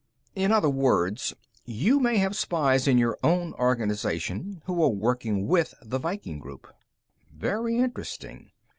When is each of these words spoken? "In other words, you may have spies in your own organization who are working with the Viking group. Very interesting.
"In 0.33 0.51
other 0.51 0.67
words, 0.67 1.35
you 1.63 1.99
may 1.99 2.17
have 2.17 2.35
spies 2.35 2.87
in 2.87 2.97
your 2.97 3.19
own 3.21 3.53
organization 3.53 4.63
who 4.65 4.83
are 4.83 4.89
working 4.89 5.45
with 5.45 5.75
the 5.79 5.99
Viking 5.99 6.39
group. 6.39 6.65
Very 7.31 7.77
interesting. 7.77 8.49